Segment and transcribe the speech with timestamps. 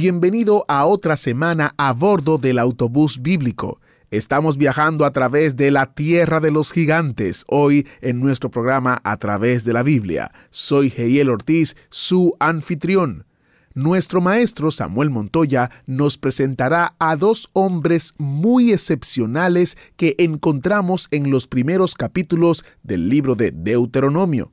[0.00, 3.80] Bienvenido a otra semana a bordo del autobús bíblico.
[4.12, 9.16] Estamos viajando a través de la tierra de los gigantes, hoy en nuestro programa A
[9.16, 10.30] través de la Biblia.
[10.50, 13.26] Soy Heiel Ortiz, su anfitrión.
[13.74, 21.48] Nuestro maestro Samuel Montoya nos presentará a dos hombres muy excepcionales que encontramos en los
[21.48, 24.52] primeros capítulos del libro de Deuteronomio.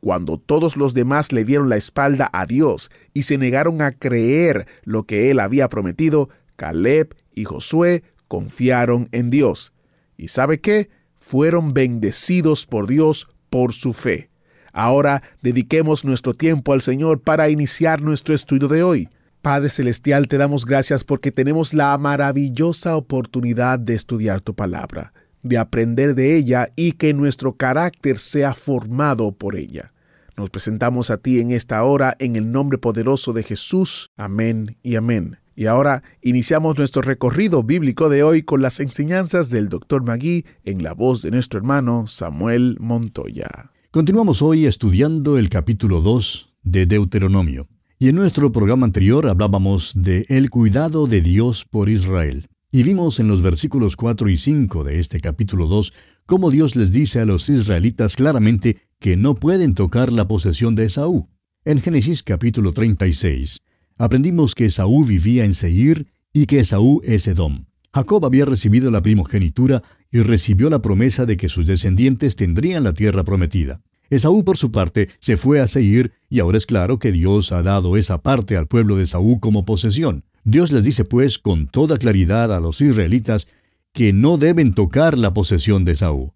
[0.00, 4.66] Cuando todos los demás le dieron la espalda a Dios y se negaron a creer
[4.84, 9.72] lo que él había prometido, Caleb y Josué confiaron en Dios.
[10.16, 10.90] ¿Y sabe qué?
[11.16, 14.30] Fueron bendecidos por Dios por su fe.
[14.72, 19.08] Ahora dediquemos nuestro tiempo al Señor para iniciar nuestro estudio de hoy.
[19.42, 25.58] Padre Celestial, te damos gracias porque tenemos la maravillosa oportunidad de estudiar tu palabra, de
[25.58, 29.92] aprender de ella y que nuestro carácter sea formado por ella.
[30.36, 34.08] Nos presentamos a ti en esta hora en el nombre poderoso de Jesús.
[34.16, 35.38] Amén y amén.
[35.56, 40.04] Y ahora iniciamos nuestro recorrido bíblico de hoy con las enseñanzas del Dr.
[40.04, 43.72] Magui en la voz de nuestro hermano Samuel Montoya.
[43.90, 47.66] Continuamos hoy estudiando el capítulo 2 de Deuteronomio.
[47.98, 52.46] Y en nuestro programa anterior hablábamos de el cuidado de Dios por Israel.
[52.70, 55.94] Y vimos en los versículos 4 y 5 de este capítulo 2
[56.26, 60.84] cómo Dios les dice a los israelitas claramente que no pueden tocar la posesión de
[60.84, 61.30] Esaú.
[61.64, 63.62] En Génesis capítulo 36
[63.96, 67.64] aprendimos que Esaú vivía en Seir y que Esaú es Edom.
[67.94, 72.92] Jacob había recibido la primogenitura y recibió la promesa de que sus descendientes tendrían la
[72.92, 73.80] tierra prometida.
[74.10, 77.62] Esaú, por su parte, se fue a Seir y ahora es claro que Dios ha
[77.62, 80.24] dado esa parte al pueblo de Esaú como posesión.
[80.44, 83.48] Dios les dice pues con toda claridad a los israelitas
[83.92, 86.32] que no deben tocar la posesión de Esaú.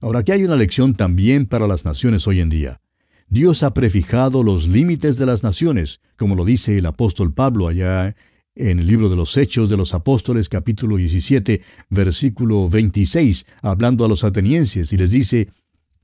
[0.00, 2.80] Ahora aquí hay una lección también para las naciones hoy en día.
[3.28, 8.14] Dios ha prefijado los límites de las naciones, como lo dice el apóstol Pablo allá
[8.54, 11.60] en el libro de los Hechos de los Apóstoles capítulo 17,
[11.90, 15.48] versículo 26, hablando a los atenienses, y les dice,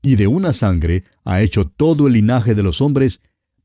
[0.01, 3.21] y de una sangre ha hecho todo el linaje de los hombres,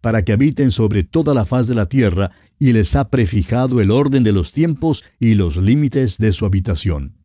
[0.09, 3.91] para que habiten sobre toda la faz de la tierra, y les ha prefijado el
[3.91, 7.19] orden de los tiempos y los límites de su habitación.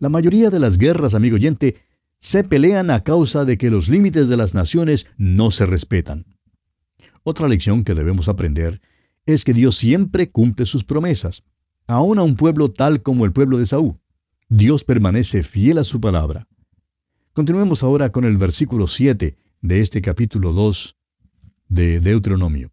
[0.00, 1.76] La mayoría de las guerras, amigo oyente,
[2.18, 6.26] se pelean a causa de que los límites de las naciones no se respetan.
[7.22, 8.80] Otra lección que debemos aprender
[9.24, 11.44] es que Dios siempre cumple sus promesas,
[11.86, 14.00] aun a un pueblo tal como el pueblo de Saúl.
[14.48, 16.48] Dios permanece fiel a su palabra.
[17.32, 20.96] Continuemos ahora con el versículo 7 de este capítulo 2
[21.72, 22.70] de Deuteronomio.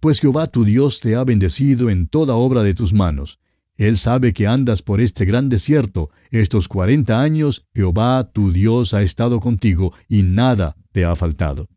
[0.00, 3.38] Pues Jehová tu Dios te ha bendecido en toda obra de tus manos,
[3.78, 6.10] él sabe que andas por este gran desierto.
[6.32, 11.68] Estos cuarenta años Jehová tu Dios ha estado contigo y nada te ha faltado.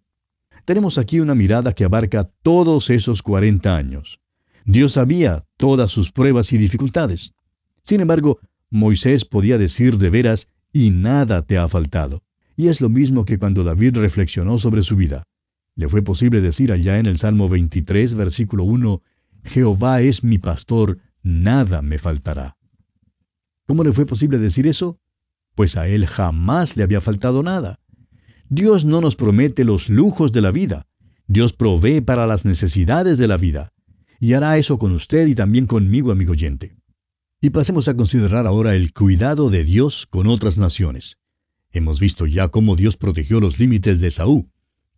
[0.66, 4.20] Tenemos aquí una mirada que abarca todos esos cuarenta años.
[4.66, 7.34] Dios sabía todas sus pruebas y dificultades.
[7.84, 8.40] Sin embargo,
[8.72, 12.24] Moisés podía decir de veras, y nada te ha faltado.
[12.56, 15.24] Y es lo mismo que cuando David reflexionó sobre su vida.
[15.76, 19.02] Le fue posible decir allá en el Salmo 23, versículo 1,
[19.44, 22.58] Jehová es mi pastor, nada me faltará.
[23.68, 25.00] ¿Cómo le fue posible decir eso?
[25.56, 27.80] Pues a él jamás le había faltado nada.
[28.50, 30.88] Dios no nos promete los lujos de la vida.
[31.28, 33.72] Dios provee para las necesidades de la vida.
[34.20, 36.76] Y hará eso con usted y también conmigo, amigo oyente.
[37.40, 41.18] Y pasemos a considerar ahora el cuidado de Dios con otras naciones.
[41.72, 44.51] Hemos visto ya cómo Dios protegió los límites de Saúl.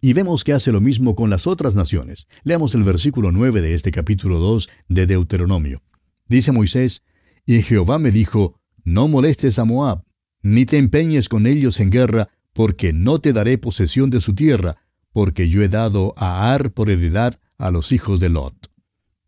[0.05, 2.27] Y vemos que hace lo mismo con las otras naciones.
[2.43, 5.81] Leamos el versículo 9 de este capítulo 2 de Deuteronomio.
[6.27, 7.03] Dice Moisés,
[7.45, 10.03] y Jehová me dijo, no molestes a Moab,
[10.41, 14.75] ni te empeñes con ellos en guerra, porque no te daré posesión de su tierra,
[15.13, 18.71] porque yo he dado a Ar por heredad a los hijos de Lot.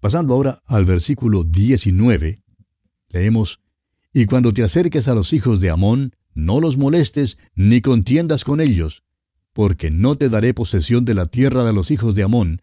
[0.02, 2.44] Pasando ahora al versículo 19,
[3.12, 3.62] leemos,
[4.12, 8.60] Y cuando te acerques a los hijos de Amón, no los molestes, ni contiendas con
[8.60, 9.05] ellos,
[9.56, 12.62] porque no te daré posesión de la tierra de los hijos de Amón,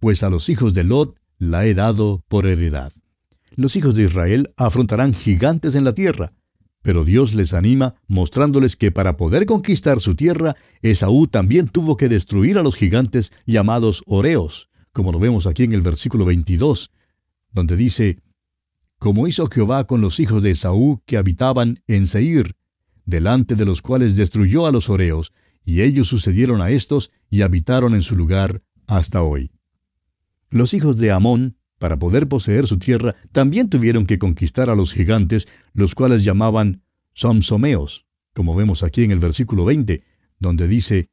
[0.00, 2.92] pues a los hijos de Lot la he dado por heredad
[3.56, 6.32] los hijos de Israel afrontarán gigantes en la tierra.
[6.82, 12.08] Pero Dios les anima mostrándoles que para poder conquistar su tierra, Esaú también tuvo que
[12.08, 16.90] destruir a los gigantes llamados Oreos, como lo vemos aquí en el versículo 22,
[17.52, 18.18] donde dice,
[18.98, 22.54] como hizo Jehová con los hijos de Esaú que habitaban en Seir,
[23.06, 25.32] delante de los cuales destruyó a los oreos,
[25.64, 29.50] y ellos sucedieron a estos y habitaron en su lugar hasta hoy.
[30.50, 34.92] Los hijos de Amón, para poder poseer su tierra, también tuvieron que conquistar a los
[34.92, 36.82] gigantes, los cuales llamaban
[37.12, 40.02] Somsomeos, como vemos aquí en el versículo 20,
[40.38, 41.08] donde dice,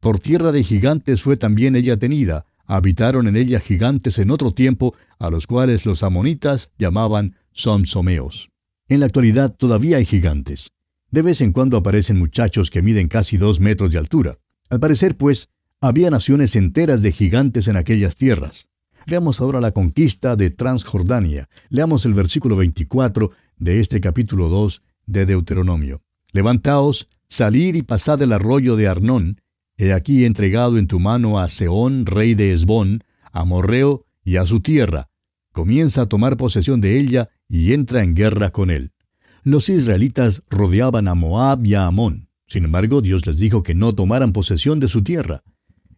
[0.00, 4.94] Por tierra de gigantes fue también ella tenida, habitaron en ella gigantes en otro tiempo,
[5.18, 8.50] a los cuales los amonitas llamaban Somsomeos.
[8.88, 10.72] En la actualidad todavía hay gigantes.
[11.10, 14.38] De vez en cuando aparecen muchachos que miden casi dos metros de altura.
[14.68, 15.48] Al parecer, pues,
[15.80, 18.68] había naciones enteras de gigantes en aquellas tierras.
[19.06, 21.48] Veamos ahora la conquista de Transjordania.
[21.70, 26.02] Leamos el versículo 24 de este capítulo 2 de Deuteronomio.
[26.32, 29.40] Levantaos, salid y pasad el arroyo de Arnón.
[29.78, 33.02] He aquí entregado en tu mano a Seón, rey de Esbón,
[33.32, 35.08] a Morreo y a su tierra.
[35.52, 38.92] Comienza a tomar posesión de ella y entra en guerra con él.
[39.48, 42.28] Los israelitas rodeaban a Moab y a Amón.
[42.48, 45.42] Sin embargo, Dios les dijo que no tomaran posesión de su tierra.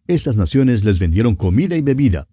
[0.07, 2.29] Estas naciones les vendieron comida y bebida.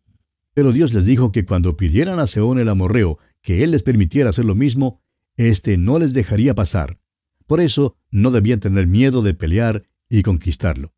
[0.54, 4.30] Pero Dios les dijo que cuando pidieran a Seón el amorreo que él les permitiera
[4.30, 5.02] hacer lo mismo,
[5.36, 7.00] éste no les dejaría pasar.
[7.48, 10.92] Por eso no debían tener miedo de pelear y conquistarlo.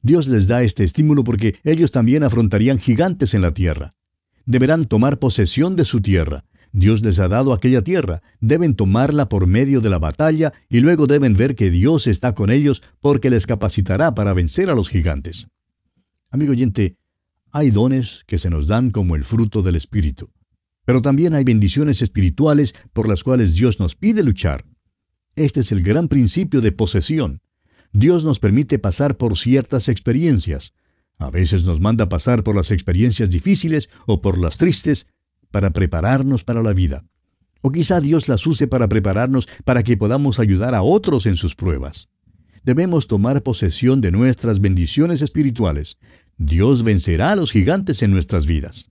[0.00, 3.94] Dios les da este estímulo porque ellos también afrontarían gigantes en la tierra.
[4.46, 6.46] Deberán tomar posesión de su tierra.
[6.76, 11.06] Dios les ha dado aquella tierra, deben tomarla por medio de la batalla y luego
[11.06, 15.48] deben ver que Dios está con ellos porque les capacitará para vencer a los gigantes.
[16.28, 16.98] Amigo oyente,
[17.50, 20.28] hay dones que se nos dan como el fruto del Espíritu.
[20.84, 24.66] Pero también hay bendiciones espirituales por las cuales Dios nos pide luchar.
[25.34, 27.40] Este es el gran principio de posesión.
[27.94, 30.74] Dios nos permite pasar por ciertas experiencias.
[31.16, 35.06] A veces nos manda pasar por las experiencias difíciles o por las tristes
[35.50, 37.04] para prepararnos para la vida.
[37.62, 41.54] O quizá Dios las use para prepararnos para que podamos ayudar a otros en sus
[41.54, 42.08] pruebas.
[42.64, 45.98] Debemos tomar posesión de nuestras bendiciones espirituales.
[46.36, 48.90] Dios vencerá a los gigantes en nuestras vidas.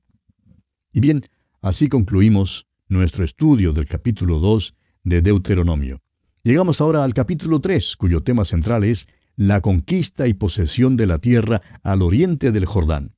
[0.93, 1.23] Y bien,
[1.61, 6.01] así concluimos nuestro estudio del capítulo 2 de Deuteronomio.
[6.43, 11.19] Llegamos ahora al capítulo 3, cuyo tema central es la conquista y posesión de la
[11.19, 13.13] tierra al oriente del Jordán.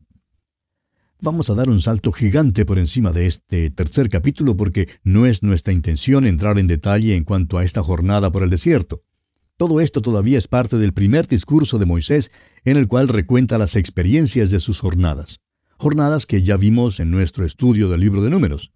[1.20, 5.42] Vamos a dar un salto gigante por encima de este tercer capítulo porque no es
[5.42, 9.02] nuestra intención entrar en detalle en cuanto a esta jornada por el desierto.
[9.58, 12.32] Todo esto todavía es parte del primer discurso de Moisés
[12.66, 15.40] en el cual recuenta las experiencias de sus jornadas.
[15.80, 18.72] Jornadas que ya vimos en nuestro estudio del libro de números.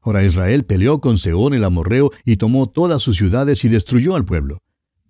[0.00, 4.24] Ahora Israel peleó con Seón el amorreo y tomó todas sus ciudades y destruyó al
[4.24, 4.60] pueblo.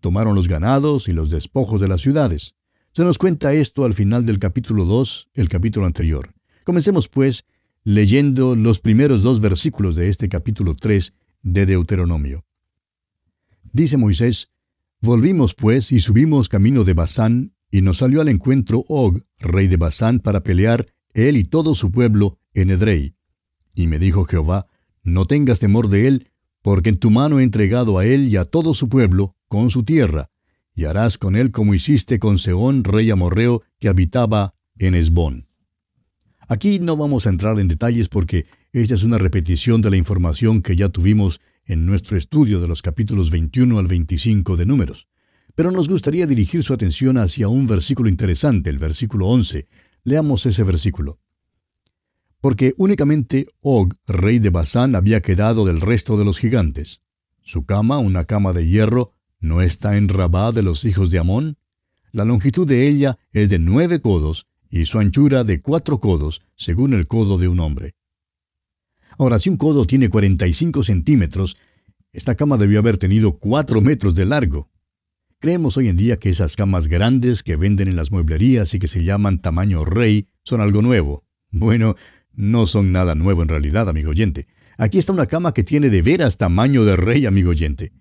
[0.01, 2.55] Tomaron los ganados y los despojos de las ciudades.
[2.93, 6.36] Se nos cuenta esto al final del capítulo 2, el capítulo anterior.
[6.67, 7.45] Comencemos, pues,
[7.85, 11.15] leyendo los primeros dos versículos de este capítulo 3
[11.45, 12.45] de Deuteronomio.
[13.73, 14.51] Dice Moisés,
[15.01, 19.77] Volvimos, pues, y subimos camino de Basán, y nos salió al encuentro Og, rey de
[19.77, 23.15] Basán, para pelear, él y todo su pueblo, en Edrei.
[23.73, 24.67] Y me dijo Jehová,
[25.05, 28.45] No tengas temor de él, porque en tu mano he entregado a él y a
[28.45, 30.31] todo su pueblo, con su tierra,
[30.75, 35.46] y harás con él como hiciste con Seón, rey amorreo, que habitaba en Esbón.
[36.49, 40.63] Aquí no vamos a entrar en detalles porque esta es una repetición de la información
[40.63, 45.09] que ya tuvimos en nuestro estudio de los capítulos 21 al 25 de Números.
[45.57, 49.67] Pero nos gustaría dirigir su atención hacia un versículo interesante, el versículo 11.
[50.05, 51.19] Leamos ese versículo.
[52.41, 57.01] Porque únicamente Og, rey de Basán, había quedado del resto de los gigantes.
[57.43, 61.57] Su cama, una cama de hierro, ¿no está en Rabá de los hijos de Amón?
[62.13, 66.95] La longitud de ella es de nueve codos y su anchura de cuatro codos, según
[66.95, 67.95] el codo de un hombre.
[69.19, 71.57] Ahora, si un codo tiene 45 centímetros,
[72.13, 74.69] esta cama debió haber tenido cuatro metros de largo.
[75.39, 78.89] Creemos hoy en día que esas camas grandes que venden en las mueblerías y que
[78.89, 81.25] se llaman tamaño rey son algo nuevo.
[81.51, 81.95] Bueno,
[82.33, 84.47] no son nada nuevo en realidad, amigo oyente.
[84.79, 87.93] Aquí está una cama que tiene de veras tamaño de rey, amigo oyente.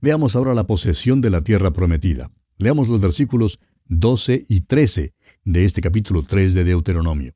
[0.00, 2.30] Veamos ahora la posesión de la tierra prometida.
[2.58, 7.34] Leamos los versículos 12 y 13 de este capítulo 3 de Deuteronomio.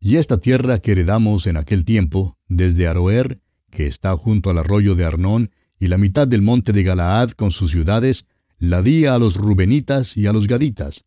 [0.00, 4.94] Y esta tierra que heredamos en aquel tiempo, desde Aroer, que está junto al arroyo
[4.94, 8.26] de Arnón, y la mitad del monte de Galaad con sus ciudades,
[8.58, 11.04] la di a los Rubenitas y a los Gaditas.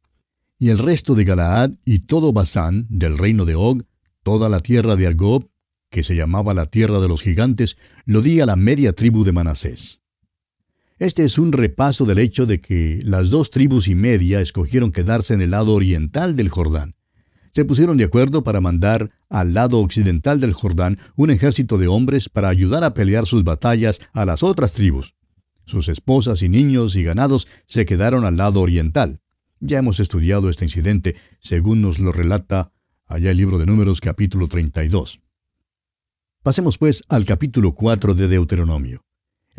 [0.60, 3.84] Y el resto de Galaad y todo Basán, del reino de Og,
[4.24, 5.50] toda la tierra de Argob,
[5.90, 9.32] que se llamaba la tierra de los gigantes, lo di a la media tribu de
[9.32, 10.02] Manasés.
[11.00, 15.34] Este es un repaso del hecho de que las dos tribus y media escogieron quedarse
[15.34, 16.96] en el lado oriental del Jordán.
[17.54, 22.28] se pusieron de acuerdo para mandar al lado occidental del Jordán un ejército de hombres
[22.28, 25.16] para ayudar a pelear sus batallas a las otras tribus.
[25.66, 29.22] Sus esposas y niños y ganados se quedaron al lado oriental.
[29.62, 32.74] Ya hemos estudiado este incidente, según nos lo relata
[33.08, 35.22] allá el libro de Números capítulo 32.
[36.44, 39.06] Pasemos pues al capítulo 4 de Deuteronomio.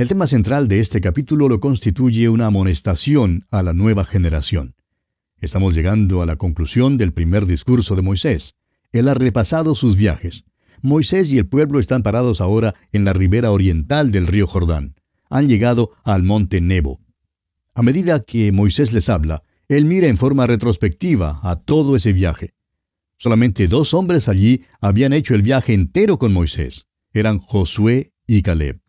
[0.00, 4.74] El tema central de este capítulo lo constituye una amonestación a la nueva generación.
[5.42, 8.54] Estamos llegando a la conclusión del primer discurso de Moisés.
[8.92, 10.44] Él ha repasado sus viajes.
[10.80, 14.94] Moisés y el pueblo están parados ahora en la ribera oriental del río Jordán.
[15.28, 17.02] Han llegado al monte Nebo.
[17.74, 22.54] A medida que Moisés les habla, él mira en forma retrospectiva a todo ese viaje.
[23.18, 26.86] Solamente dos hombres allí habían hecho el viaje entero con Moisés.
[27.12, 28.80] Eran Josué y Caleb.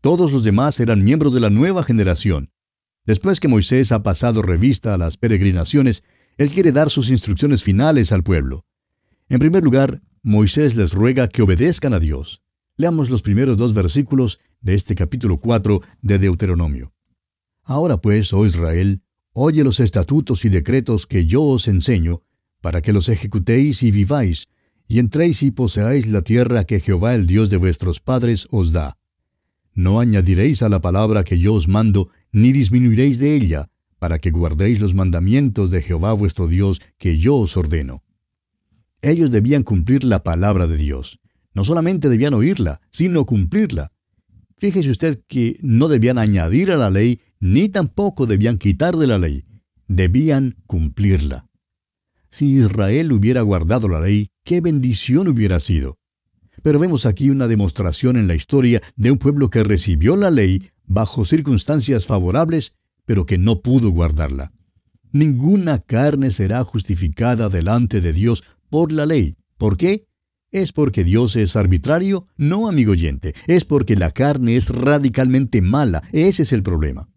[0.00, 2.50] Todos los demás eran miembros de la nueva generación.
[3.04, 6.04] Después que Moisés ha pasado revista a las peregrinaciones,
[6.36, 8.64] él quiere dar sus instrucciones finales al pueblo.
[9.28, 12.42] En primer lugar, Moisés les ruega que obedezcan a Dios.
[12.76, 16.92] Leamos los primeros dos versículos de este capítulo 4 de Deuteronomio.
[17.64, 19.02] Ahora pues, oh Israel,
[19.32, 22.22] oye los estatutos y decretos que yo os enseño,
[22.60, 24.48] para que los ejecutéis y viváis,
[24.86, 28.96] y entréis y poseáis la tierra que Jehová el Dios de vuestros padres os da.
[29.78, 33.70] No añadiréis a la palabra que yo os mando, ni disminuiréis de ella,
[34.00, 38.02] para que guardéis los mandamientos de Jehová vuestro Dios que yo os ordeno.
[39.02, 41.20] Ellos debían cumplir la palabra de Dios.
[41.54, 43.92] No solamente debían oírla, sino cumplirla.
[44.56, 49.18] Fíjese usted que no debían añadir a la ley, ni tampoco debían quitar de la
[49.18, 49.44] ley.
[49.86, 51.46] Debían cumplirla.
[52.32, 55.98] Si Israel hubiera guardado la ley, qué bendición hubiera sido.
[56.62, 60.70] Pero vemos aquí una demostración en la historia de un pueblo que recibió la ley
[60.86, 62.74] bajo circunstancias favorables,
[63.04, 64.52] pero que no pudo guardarla.
[65.12, 69.36] Ninguna carne será justificada delante de Dios por la ley.
[69.56, 70.06] ¿Por qué?
[70.50, 72.26] ¿Es porque Dios es arbitrario?
[72.36, 76.02] No, amigo oyente, es porque la carne es radicalmente mala.
[76.12, 77.08] Ese es el problema.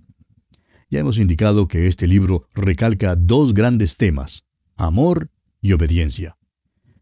[0.90, 4.44] Ya hemos indicado que este libro recalca dos grandes temas,
[4.76, 5.30] amor
[5.62, 6.36] y obediencia.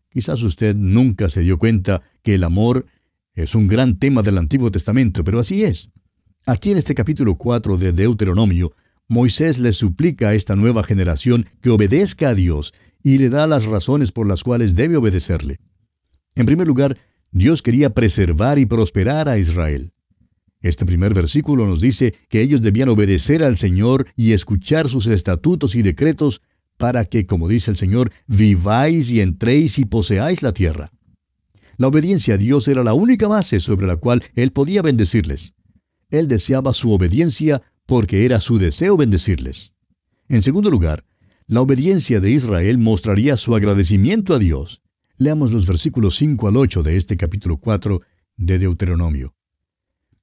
[0.09, 2.87] Quizás usted nunca se dio cuenta que el amor
[3.35, 5.89] es un gran tema del Antiguo Testamento, pero así es.
[6.45, 8.73] Aquí en este capítulo 4 de Deuteronomio,
[9.07, 12.73] Moisés le suplica a esta nueva generación que obedezca a Dios
[13.03, 15.59] y le da las razones por las cuales debe obedecerle.
[16.35, 16.97] En primer lugar,
[17.31, 19.93] Dios quería preservar y prosperar a Israel.
[20.61, 25.75] Este primer versículo nos dice que ellos debían obedecer al Señor y escuchar sus estatutos
[25.75, 26.41] y decretos
[26.79, 30.93] para que, como dice el Señor, viváis y entréis y poseáis la tierra.
[31.75, 35.53] La obediencia a Dios era la única base sobre la cual Él podía bendecirles.
[36.09, 39.73] Él deseaba su obediencia porque era su deseo bendecirles.
[40.29, 41.03] En segundo lugar,
[41.47, 44.81] la obediencia de Israel mostraría su agradecimiento a Dios.
[45.17, 48.01] Leamos los versículos 5 al 8 de este capítulo 4
[48.37, 49.35] de Deuteronomio.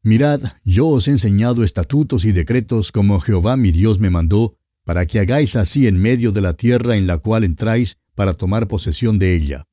[0.03, 5.05] Mirad, yo os he enseñado estatutos y decretos como Jehová mi Dios me mandó, para
[5.05, 9.19] que hagáis así en medio de la tierra en la cual entráis para tomar posesión
[9.19, 9.67] de ella.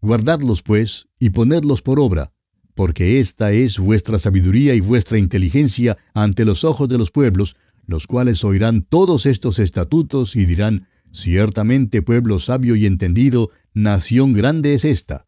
[0.00, 2.30] Guardadlos, pues, y ponedlos por obra,
[2.74, 7.56] porque esta es vuestra sabiduría y vuestra inteligencia ante los ojos de los pueblos,
[7.88, 14.74] los cuales oirán todos estos estatutos y dirán, ciertamente pueblo sabio y entendido, nación grande
[14.74, 15.26] es esta.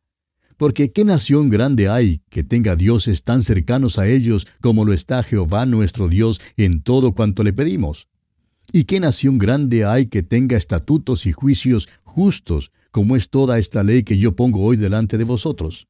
[0.57, 5.25] Porque ¿qué nación grande hay que tenga dioses tan cercanos a ellos como lo está
[5.25, 8.07] Jehová nuestro Dios en todo cuanto le pedimos?
[8.77, 13.83] ¿Y qué nación grande hay que tenga estatutos y juicios justos como es toda esta
[13.83, 15.89] ley que yo pongo hoy delante de vosotros?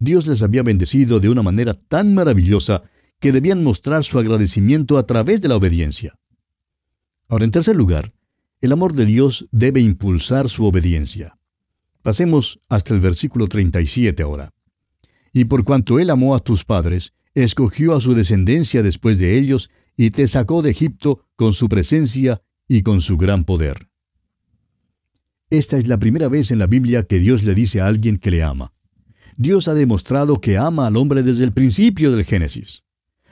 [0.00, 2.82] Dios les había bendecido de una manera tan maravillosa
[3.20, 6.18] que debían mostrar su agradecimiento a través de la obediencia.
[7.28, 8.12] Ahora, en tercer lugar,
[8.60, 11.38] el amor de Dios debe impulsar su obediencia.
[12.02, 14.50] Pasemos hasta el versículo 37 ahora.
[15.32, 19.70] Y por cuanto Él amó a tus padres, escogió a su descendencia después de ellos,
[19.96, 23.88] y te sacó de Egipto con su presencia y con su gran poder.
[25.50, 28.30] Esta es la primera vez en la Biblia que Dios le dice a alguien que
[28.30, 28.72] le ama.
[29.36, 32.84] Dios ha demostrado que ama al hombre desde el principio del Génesis.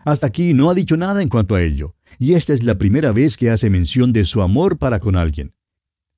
[0.04, 3.12] Hasta aquí no ha dicho nada en cuanto a ello, y esta es la primera
[3.12, 5.54] vez que hace mención de su amor para con alguien.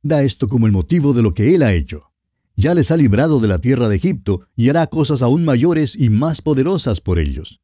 [0.03, 2.11] Da esto como el motivo de lo que Él ha hecho.
[2.57, 6.09] Ya les ha librado de la tierra de Egipto y hará cosas aún mayores y
[6.09, 7.61] más poderosas por ellos.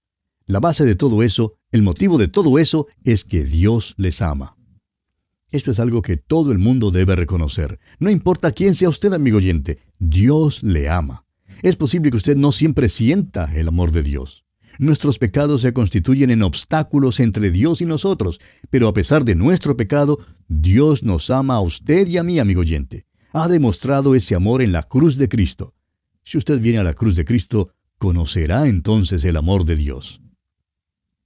[0.51, 4.57] La base de todo eso, el motivo de todo eso, es que Dios les ama.
[5.49, 7.79] Esto es algo que todo el mundo debe reconocer.
[8.01, 11.25] No importa quién sea usted, amigo oyente, Dios le ama.
[11.63, 14.45] Es posible que usted no siempre sienta el amor de Dios.
[14.81, 18.41] Nuestros pecados se constituyen en obstáculos entre Dios y nosotros,
[18.71, 22.63] pero a pesar de nuestro pecado, Dios nos ama a usted y a mí, amigo
[22.63, 23.07] oyente.
[23.33, 25.75] ha demostrado ese amor en la cruz de Cristo.
[26.25, 30.20] Si usted viene a la cruz de Cristo, conocerá entonces el amor de Dios.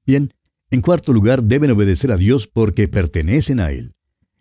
[0.06, 0.34] Bien,
[0.70, 3.94] en cuarto lugar, deben obedecer a Dios porque pertenecen a Él.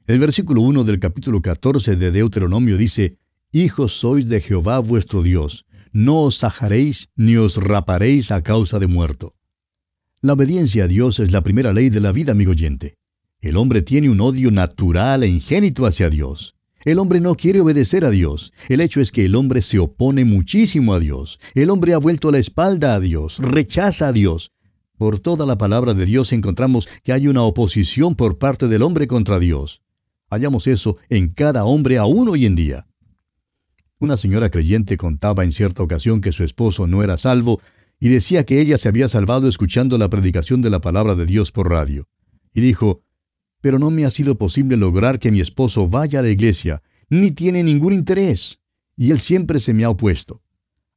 [0.07, 3.17] El versículo 1 del capítulo 14 de Deuteronomio dice,
[3.53, 8.87] Hijos sois de Jehová vuestro Dios, no os sajaréis ni os raparéis a causa de
[8.87, 9.35] muerto.
[10.21, 12.97] La obediencia a Dios es la primera ley de la vida, amigo oyente.
[13.39, 16.55] El hombre tiene un odio natural e ingénito hacia Dios.
[16.83, 18.51] El hombre no quiere obedecer a Dios.
[18.67, 21.39] El hecho es que el hombre se opone muchísimo a Dios.
[21.53, 24.51] El hombre ha vuelto la espalda a Dios, rechaza a Dios.
[24.97, 29.07] Por toda la palabra de Dios encontramos que hay una oposición por parte del hombre
[29.07, 29.81] contra Dios.
[30.29, 32.87] Hallamos eso en cada hombre aún hoy en día.
[33.99, 37.59] Una señora creyente contaba en cierta ocasión que su esposo no era salvo
[37.99, 41.51] y decía que ella se había salvado escuchando la predicación de la palabra de Dios
[41.51, 42.07] por radio.
[42.53, 43.01] Y dijo,
[43.61, 47.31] pero no me ha sido posible lograr que mi esposo vaya a la iglesia, ni
[47.31, 48.59] tiene ningún interés,
[48.97, 50.42] y él siempre se me ha opuesto.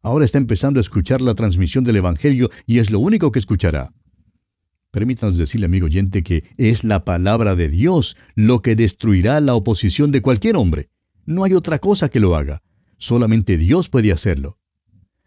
[0.06, 3.92] Ahora está empezando a escuchar la transmisión del Evangelio y es lo único que escuchará.
[4.92, 10.12] Permítanos decirle, amigo oyente, que es la palabra de Dios lo que destruirá la oposición
[10.12, 10.90] de cualquier hombre.
[11.24, 12.62] No hay otra cosa que lo haga.
[12.98, 14.58] Solamente Dios puede hacerlo.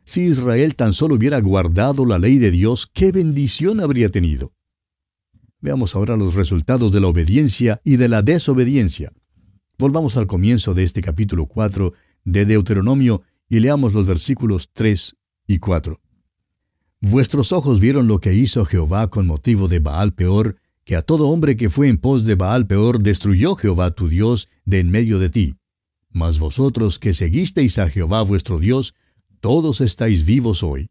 [0.06, 4.54] Si Israel tan solo hubiera guardado la ley de Dios, qué bendición habría tenido.
[5.60, 9.12] Veamos ahora los resultados de la obediencia y de la desobediencia.
[9.78, 11.92] Volvamos al comienzo de este capítulo 4
[12.24, 15.16] de Deuteronomio y leamos los versículos 3
[15.48, 16.00] y 4.
[17.02, 21.30] Vuestros ojos vieron lo que hizo Jehová con motivo de Baal peor, que a todo
[21.30, 25.18] hombre que fue en pos de Baal peor destruyó Jehová tu Dios de en medio
[25.20, 25.56] de ti.
[26.12, 28.96] Mas vosotros que seguisteis a Jehová vuestro Dios,
[29.40, 30.90] todos estáis vivos hoy.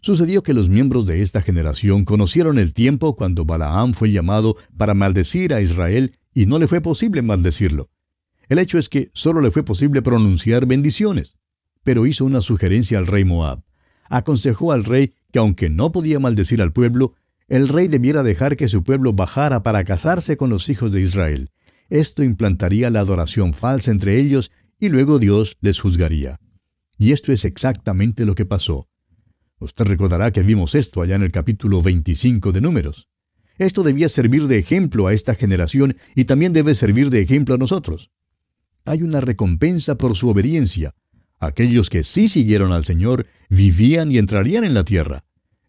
[0.00, 4.94] Sucedió que los miembros de esta generación conocieron el tiempo cuando Balaam fue llamado para
[4.94, 7.88] maldecir a Israel y no le fue posible maldecirlo.
[8.48, 11.36] El hecho es que solo le fue posible pronunciar bendiciones.
[11.82, 13.62] Pero hizo una sugerencia al rey Moab.
[14.08, 17.14] Aconsejó al rey que aunque no podía maldecir al pueblo,
[17.48, 21.50] el rey debiera dejar que su pueblo bajara para casarse con los hijos de Israel.
[21.90, 26.40] Esto implantaría la adoración falsa entre ellos y luego Dios les juzgaría.
[26.98, 28.88] Y esto es exactamente lo que pasó.
[29.58, 33.08] Usted recordará que vimos esto allá en el capítulo 25 de Números.
[33.58, 37.58] Esto debía servir de ejemplo a esta generación y también debe servir de ejemplo a
[37.58, 38.10] nosotros.
[38.86, 40.94] Hay una recompensa por su obediencia.
[41.40, 45.24] Aquellos que sí siguieron al Señor vivían y entrarían en la tierra.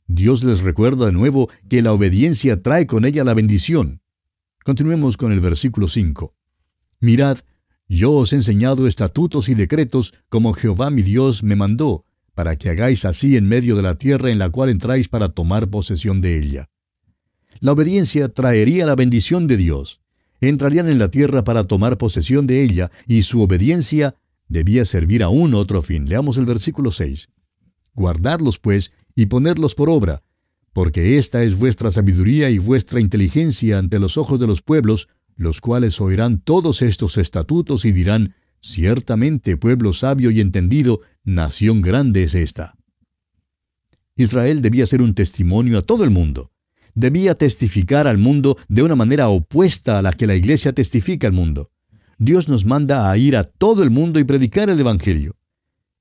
[0.07, 4.01] Dios les recuerda de nuevo que la obediencia trae con ella la bendición.
[4.63, 6.35] Continuemos con el versículo 5.
[6.99, 7.39] Mirad,
[7.87, 12.69] yo os he enseñado estatutos y decretos como Jehová mi Dios me mandó, para que
[12.69, 16.37] hagáis así en medio de la tierra en la cual entráis para tomar posesión de
[16.37, 16.69] ella.
[17.59, 20.01] La obediencia traería la bendición de Dios.
[20.41, 24.15] Entrarían en la tierra para tomar posesión de ella, y su obediencia
[24.47, 26.07] debía servir a un otro fin.
[26.07, 27.29] Leamos el versículo 6.
[27.93, 30.23] Guardadlos, pues, y ponedlos por obra,
[30.73, 35.61] porque esta es vuestra sabiduría y vuestra inteligencia ante los ojos de los pueblos, los
[35.61, 42.33] cuales oirán todos estos estatutos y dirán, Ciertamente, pueblo sabio y entendido, nación grande es
[42.33, 42.75] esta.
[44.15, 46.51] Israel debía ser un testimonio a todo el mundo.
[46.95, 51.33] Debía testificar al mundo de una manera opuesta a la que la iglesia testifica al
[51.33, 51.69] mundo.
[52.17, 55.35] Dios nos manda a ir a todo el mundo y predicar el Evangelio.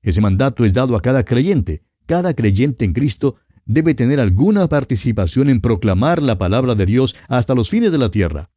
[0.01, 1.83] Ese mandato es dado a cada creyente.
[2.05, 7.55] Cada creyente en Cristo debe tener alguna participación en proclamar la palabra de Dios hasta
[7.55, 8.49] los fines de la tierra.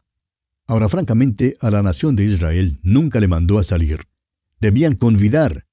[0.66, 4.02] Ahora, francamente, a la nación de Israel nunca le mandó a salir.
[4.60, 5.66] Debían convidar.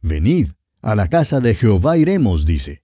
[0.00, 0.48] Venid,
[0.80, 2.82] a la casa de Jehová iremos, dice.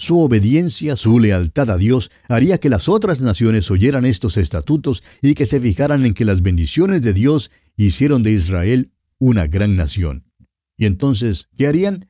[0.00, 5.34] Su obediencia, su lealtad a Dios haría que las otras naciones oyeran estos estatutos y
[5.34, 10.24] que se fijaran en que las bendiciones de Dios hicieron de Israel una gran nación.
[10.78, 12.08] Y entonces, ¿qué harían?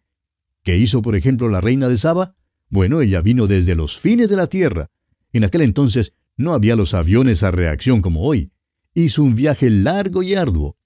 [0.63, 2.37] ¿Qué hizo, por ejemplo, la reina de Saba?
[2.69, 4.89] Bueno, ella vino desde los fines de la tierra.
[5.33, 8.53] En aquel entonces no había los aviones a reacción como hoy
[8.95, 10.77] hizo un viaje largo y arduo.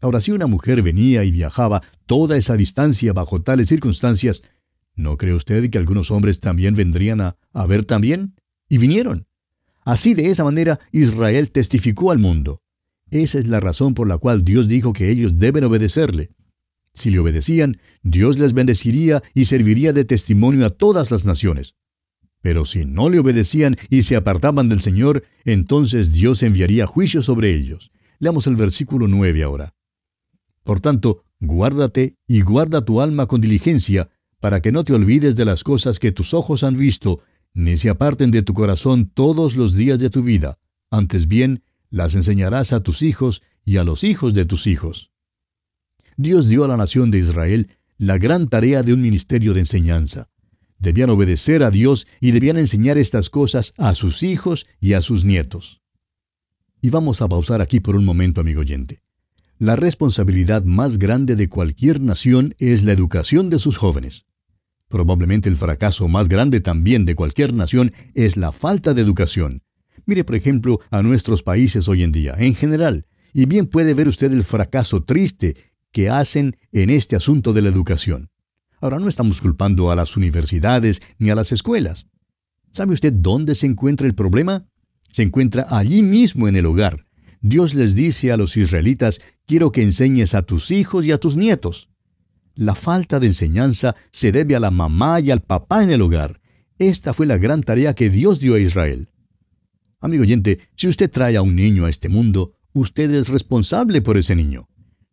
[0.00, 4.42] Ahora, si una mujer venía y viajaba toda esa distancia bajo tales circunstancias,
[4.94, 8.34] ¿no cree usted que algunos hombres también vendrían a, ver también?
[8.68, 9.26] Y vinieron.
[9.84, 12.62] Así de esa manera Israel testificó al mundo.
[13.10, 16.30] Esa es la razón por la cual Dios dijo que ellos deben obedecerle.
[16.94, 21.74] Si le obedecían, Dios les bendeciría y serviría de testimonio a todas las naciones.
[22.42, 27.54] Pero si no le obedecían y se apartaban del Señor, entonces Dios enviaría juicio sobre
[27.54, 27.92] ellos.
[28.18, 29.74] Leamos el versículo 9 ahora.
[30.64, 34.10] Por tanto, guárdate y guarda tu alma con diligencia,
[34.42, 37.22] para que no te olvides de las cosas que tus ojos han visto,
[37.54, 40.58] ni se aparten de tu corazón todos los días de tu vida.
[40.90, 45.12] Antes bien, las enseñarás a tus hijos y a los hijos de tus hijos.
[46.16, 50.28] Dios dio a la nación de Israel la gran tarea de un ministerio de enseñanza.
[50.80, 55.24] Debían obedecer a Dios y debían enseñar estas cosas a sus hijos y a sus
[55.24, 55.82] nietos.
[56.80, 59.02] Y vamos a pausar aquí por un momento, amigo oyente.
[59.60, 64.26] La responsabilidad más grande de cualquier nación es la educación de sus jóvenes.
[64.92, 69.62] Probablemente el fracaso más grande también de cualquier nación es la falta de educación.
[70.04, 74.06] Mire, por ejemplo, a nuestros países hoy en día, en general, y bien puede ver
[74.06, 75.56] usted el fracaso triste
[75.92, 78.28] que hacen en este asunto de la educación.
[78.82, 82.08] Ahora no estamos culpando a las universidades ni a las escuelas.
[82.70, 84.66] ¿Sabe usted dónde se encuentra el problema?
[85.10, 87.06] Se encuentra allí mismo en el hogar.
[87.40, 91.34] Dios les dice a los israelitas, quiero que enseñes a tus hijos y a tus
[91.34, 91.88] nietos.
[92.54, 96.40] La falta de enseñanza se debe a la mamá y al papá en el hogar.
[96.78, 99.08] Esta fue la gran tarea que Dios dio a Israel.
[100.00, 104.16] Amigo oyente, si usted trae a un niño a este mundo, usted es responsable por
[104.16, 104.68] ese niño.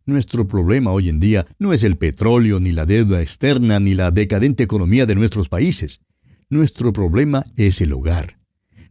[0.05, 4.09] Nuestro problema hoy en día no es el petróleo, ni la deuda externa, ni la
[4.09, 6.01] decadente economía de nuestros países.
[6.49, 8.38] Nuestro problema es el hogar.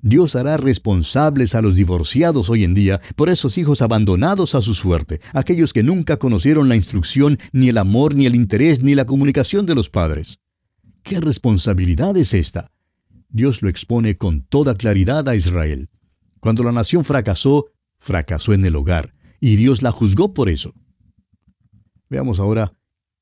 [0.01, 4.75] Dios hará responsables a los divorciados hoy en día por esos hijos abandonados a su
[4.75, 9.07] suerte, aquellos que nunca conocieron la instrucción, ni el amor, ni el interés, ni la
[9.07, 10.39] comunicación de los padres.
[11.03, 12.71] ¿Qué responsabilidad es esta?
[13.29, 15.89] Dios lo expone con toda claridad a Israel.
[16.41, 17.67] Cuando la nación fracasó,
[17.99, 20.75] fracasó en el hogar, y Dios la juzgó por eso.
[22.09, 22.73] Veamos ahora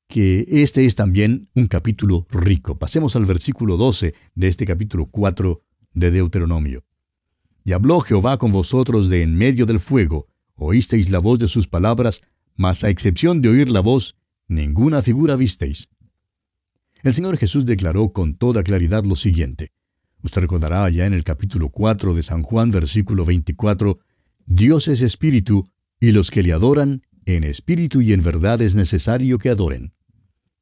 [0.07, 2.77] que este es también un capítulo rico.
[2.77, 5.63] Pasemos al versículo 12 de este capítulo 4
[5.93, 6.83] de Deuteronomio.
[7.63, 11.67] Y habló Jehová con vosotros de en medio del fuego, oísteis la voz de sus
[11.67, 12.21] palabras,
[12.55, 14.15] mas a excepción de oír la voz,
[14.47, 15.89] ninguna figura visteis.
[17.03, 19.71] El Señor Jesús declaró con toda claridad lo siguiente.
[20.23, 23.99] Usted recordará ya en el capítulo 4 de San Juan, versículo 24,
[24.45, 25.69] Dios es espíritu,
[25.99, 29.93] y los que le adoran en espíritu y en verdad es necesario que adoren.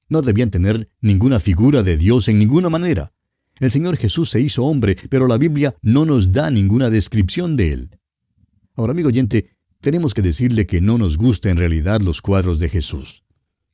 [0.09, 3.13] No debían tener ninguna figura de Dios en ninguna manera.
[3.59, 7.69] El Señor Jesús se hizo hombre, pero la Biblia no nos da ninguna descripción de
[7.71, 7.89] él.
[8.75, 12.67] Ahora, amigo oyente, tenemos que decirle que no nos gustan en realidad los cuadros de
[12.69, 13.23] Jesús.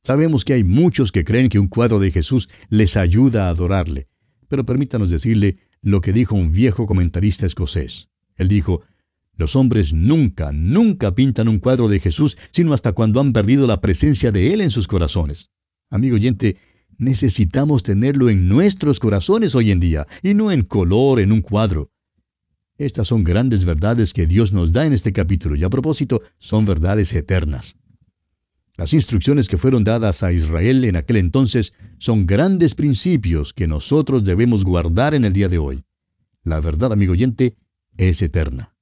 [0.04, 4.08] Sabemos que hay muchos que creen que un cuadro de Jesús les ayuda a adorarle,
[4.48, 8.08] pero permítanos decirle lo que dijo un viejo comentarista escocés.
[8.36, 8.82] Él dijo,
[9.36, 13.80] los hombres nunca, nunca pintan un cuadro de Jesús, sino hasta cuando han perdido la
[13.80, 15.50] presencia de Él en sus corazones.
[15.90, 16.56] Amigo oyente,
[16.98, 21.90] necesitamos tenerlo en nuestros corazones hoy en día, y no en color, en un cuadro.
[22.78, 26.64] Estas son grandes verdades que Dios nos da en este capítulo, y a propósito, son
[26.64, 27.76] verdades eternas.
[28.76, 34.24] Las instrucciones que fueron dadas a Israel en aquel entonces son grandes principios que nosotros
[34.24, 35.84] debemos guardar en el día de hoy.
[36.42, 37.56] La verdad, amigo oyente,
[37.96, 38.74] es eterna.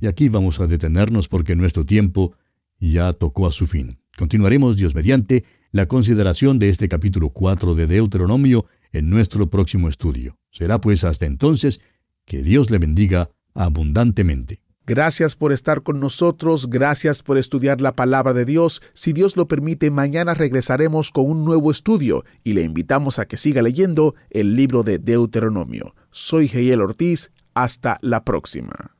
[0.00, 2.34] Y aquí vamos a detenernos porque nuestro tiempo
[2.80, 3.98] ya tocó a su fin.
[4.16, 10.36] Continuaremos, Dios mediante, la consideración de este capítulo 4 de Deuteronomio en nuestro próximo estudio.
[10.50, 11.80] Será pues hasta entonces
[12.24, 14.60] que Dios le bendiga abundantemente.
[14.86, 18.82] Gracias por estar con nosotros, gracias por estudiar la palabra de Dios.
[18.92, 23.36] Si Dios lo permite, mañana regresaremos con un nuevo estudio y le invitamos a que
[23.36, 25.94] siga leyendo el libro de Deuteronomio.
[26.10, 28.99] Soy Geiel Ortiz, hasta la próxima.